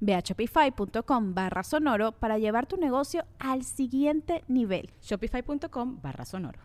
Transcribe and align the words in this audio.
Ve 0.00 0.14
a 0.14 0.20
shopify.com 0.20 1.34
barra 1.34 1.62
sonoro 1.62 2.12
para 2.12 2.38
llevar 2.38 2.66
tu 2.66 2.76
negocio 2.76 3.24
al 3.38 3.64
siguiente 3.64 4.44
nivel. 4.48 4.90
Shopify.com 5.02 6.00
barra 6.02 6.24
sonoro. 6.24 6.60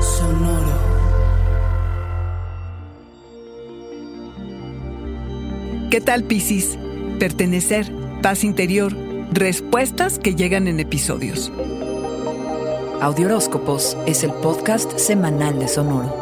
Sonoro. 0.00 0.92
¿Qué 5.90 6.00
tal, 6.00 6.24
Piscis? 6.24 6.78
Pertenecer, 7.18 7.92
paz 8.22 8.44
interior, 8.44 8.94
respuestas 9.30 10.18
que 10.18 10.34
llegan 10.34 10.66
en 10.66 10.80
episodios. 10.80 11.52
Audioróscopos 13.02 13.96
es 14.06 14.24
el 14.24 14.32
podcast 14.32 14.96
semanal 14.96 15.58
de 15.58 15.68
Sonoro. 15.68 16.21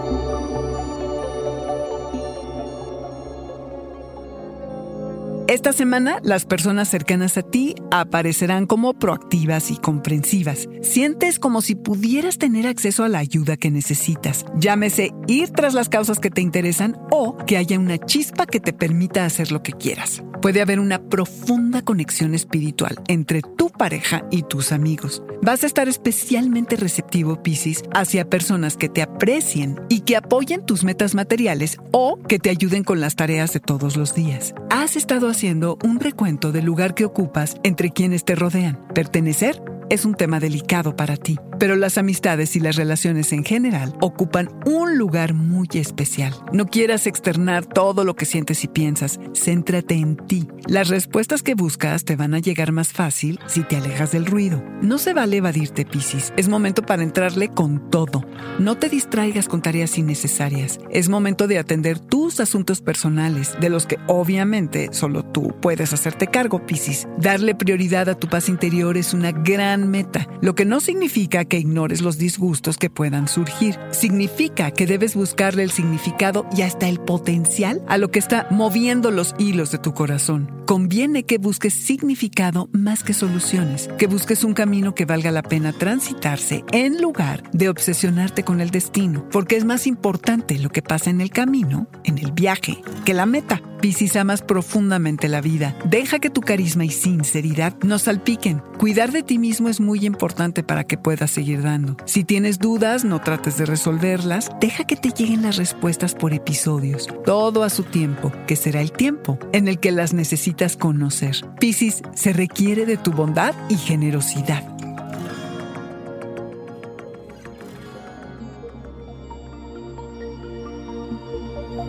Esta 5.51 5.73
semana, 5.73 6.21
las 6.23 6.45
personas 6.45 6.89
cercanas 6.89 7.37
a 7.37 7.43
ti 7.43 7.75
aparecerán 7.91 8.67
como 8.67 8.95
proactivas 8.95 9.73
y 9.73 9.77
comprensivas. 9.79 10.69
Sientes 10.81 11.41
como 11.41 11.61
si 11.61 11.75
pudieras 11.75 12.39
tener 12.39 12.69
acceso 12.69 13.03
a 13.03 13.09
la 13.09 13.19
ayuda 13.19 13.57
que 13.57 13.73
necesitas. 13.73 14.47
Llámese 14.55 15.11
ir 15.27 15.51
tras 15.51 15.75
las 15.75 15.89
causas 15.89 16.21
que 16.21 16.31
te 16.31 16.41
interesan 16.41 16.97
o 17.11 17.37
que 17.37 17.57
haya 17.57 17.81
una 17.81 17.99
chispa 17.99 18.47
que 18.47 18.61
te 18.61 18.73
permita 18.73 19.25
hacer 19.25 19.51
lo 19.51 19.61
que 19.65 19.73
quieras. 19.73 20.23
Puede 20.41 20.63
haber 20.63 20.81
una 20.81 21.03
profunda 21.03 21.83
conexión 21.83 22.35
espiritual 22.35 22.97
entre 23.09 23.43
tu 23.43 23.69
pareja 23.69 24.25
y 24.31 24.43
tus 24.43 24.73
amigos. 24.73 25.23
Vas 25.43 25.65
a 25.65 25.67
estar 25.67 25.87
especialmente 25.87 26.77
receptivo, 26.77 27.43
Piscis, 27.43 27.83
hacia 27.93 28.29
personas 28.29 28.79
que 28.79 28.89
te 28.89 29.03
aprecien 29.03 29.79
y 29.91 30.01
que 30.01 30.17
apoyen 30.17 30.65
tus 30.65 30.83
metas 30.83 31.15
materiales 31.15 31.77
o 31.93 32.19
que 32.27 32.39
te 32.39 32.49
ayuden 32.49 32.85
con 32.85 33.01
las 33.01 33.17
tareas 33.17 33.53
de 33.53 33.61
todos 33.61 33.99
los 33.99 34.15
días. 34.15 34.55
Has 34.71 34.97
estado 34.97 35.29
haciendo 35.29 35.77
un 35.85 36.01
recuento 36.01 36.53
del 36.53 36.65
lugar 36.65 36.95
que 36.95 37.05
ocupas 37.05 37.57
entre 37.63 37.91
quienes 37.91 38.25
te 38.25 38.35
rodean. 38.35 38.79
Pertenecer 38.95 39.63
es 39.91 40.05
un 40.05 40.15
tema 40.15 40.39
delicado 40.39 40.95
para 40.95 41.17
ti, 41.17 41.37
pero 41.59 41.75
las 41.75 41.99
amistades 41.99 42.55
y 42.55 42.61
las 42.61 42.77
relaciones 42.77 43.33
en 43.33 43.45
general 43.45 43.93
ocupan 44.01 44.49
un 44.65 44.97
lugar 44.97 45.35
muy 45.35 45.69
especial. 45.75 46.33
No 46.53 46.67
quieras 46.67 47.09
externar 47.09 47.67
todo 47.67 48.05
lo 48.05 48.15
que 48.15 48.25
sientes 48.25 48.63
y 48.63 48.69
piensas, 48.69 49.19
céntrate 49.35 49.95
en 49.95 50.17
ti. 50.17 50.49
Las 50.67 50.89
respuestas 50.89 51.43
que 51.43 51.57
buscas 51.57 52.05
te 52.05 52.15
van 52.15 52.35
a 52.35 52.39
llegar 52.39 52.71
más 52.71 52.93
fácil 52.93 53.41
si 53.47 53.65
te 53.65 53.77
alejas 53.77 54.13
del 54.13 54.27
ruido. 54.27 54.63
No 54.81 54.97
se 54.99 55.13
vale 55.13 55.39
evadirte, 55.39 55.85
Piscis. 55.85 56.33
Es 56.37 56.49
momento 56.49 56.83
para 56.83 57.03
entrarle 57.03 57.49
con 57.49 57.91
todo. 57.91 58.25
No 58.61 58.79
te 58.79 58.89
distraigas 58.89 59.49
con 59.49 59.61
tareas 59.61 59.99
innecesarias. 59.99 60.79
Es 60.91 61.09
momento 61.09 61.49
de 61.49 61.59
atender 61.59 61.99
tus 61.99 62.39
asuntos 62.39 62.81
personales, 62.81 63.57
de 63.61 63.71
los 63.71 63.87
que 63.87 63.99
obviamente 64.07 64.91
solo 64.93 65.25
tú 65.25 65.53
puedes 65.61 65.93
hacerte 65.93 66.29
cargo, 66.29 66.65
Piscis. 66.65 67.09
Darle 67.19 67.57
prioridad 67.57 68.09
a 68.09 68.15
tu 68.15 68.29
paz 68.29 68.49
interior 68.49 68.97
es 68.97 69.13
una 69.13 69.33
gran 69.33 69.80
meta, 69.89 70.29
lo 70.41 70.55
que 70.55 70.65
no 70.65 70.81
significa 70.81 71.45
que 71.45 71.59
ignores 71.59 72.01
los 72.01 72.19
disgustos 72.19 72.77
que 72.77 72.91
puedan 72.91 73.29
surgir. 73.29 73.79
Significa 73.91 74.71
que 74.71 74.87
debes 74.87 75.15
buscarle 75.15 75.63
el 75.63 75.71
significado 75.71 76.47
y 76.57 76.63
hasta 76.63 76.89
el 76.89 77.01
potencial 77.01 77.83
a 77.89 77.99
lo 77.99 78.11
que 78.11 78.19
está 78.19 78.47
moviendo 78.51 79.11
los 79.11 79.35
hilos 79.39 79.71
de 79.71 79.79
tu 79.79 79.95
corazón. 79.95 80.51
Conviene 80.67 81.25
que 81.25 81.39
busques 81.39 81.75
significado 81.75 82.69
más 82.73 83.03
que 83.03 83.15
soluciones, 83.15 83.89
que 83.99 84.07
busques 84.07 84.45
un 84.45 84.55
camino 84.55 84.95
que 84.95 85.05
valga 85.05 85.31
la 85.31 85.43
pena 85.43 85.73
transitarse 85.73 86.65
en 86.73 87.01
lugar 87.01 87.43
de 87.53 87.69
obsesionarte 87.69 88.45
con 88.45 88.61
el 88.61 88.71
destino, 88.71 89.27
porque 89.31 89.57
es 89.57 89.65
más 89.65 89.87
importante 89.87 90.59
lo 90.59 90.71
que 90.71 90.83
pasa 90.83 91.11
en 91.11 91.21
el 91.21 91.31
camino, 91.31 91.89
en 92.05 92.19
el 92.19 92.33
viaje, 92.33 92.83
que 93.05 93.15
la 93.15 93.27
meta. 93.27 93.63
Piscis 93.81 94.17
amas 94.17 94.43
profundamente 94.43 95.29
la 95.29 95.41
vida. 95.41 95.77
Deja 95.85 96.19
que 96.19 96.31
tu 96.31 96.43
carisma 96.43 96.85
y 96.85 96.91
sinceridad 96.91 97.75
nos 97.83 98.03
salpiquen. 98.03 98.63
Cuidar 98.79 99.11
de 99.11 99.23
ti 99.23 99.39
mismo 99.39 99.69
es 99.69 99.81
muy 99.81 100.05
importante 100.05 100.63
para 100.63 100.85
que 100.85 100.99
puedas 100.99 101.31
seguir 101.31 101.63
dando. 101.63 101.97
Si 102.05 102.25
tienes 102.25 102.59
dudas, 102.59 103.05
no 103.05 103.21
trates 103.21 103.57
de 103.57 103.67
resolverlas. 103.67 104.51
Deja 104.61 104.85
que 104.85 104.97
te 104.97 105.11
lleguen 105.11 105.43
las 105.43 105.57
respuestas 105.57 106.15
por 106.15 106.35
episodios. 106.35 107.09
Todo 107.25 107.63
a 107.63 107.71
su 107.71 107.85
tiempo, 107.85 108.33
que 108.47 108.57
será 108.57 108.83
el 108.83 108.93
tiempo 108.93 109.39
en 109.53 109.69
el 109.69 109.81
que 109.81 109.93
las 109.93 110.13
necesitas 110.13 110.77
conocer. 110.77 111.37
Piscis, 111.59 112.03
se 112.15 112.33
requiere 112.33 112.85
de 112.85 112.97
tu 112.97 113.13
bondad 113.13 113.55
y 113.69 113.77
generosidad. 113.77 114.80